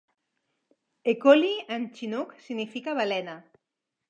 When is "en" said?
1.77-1.83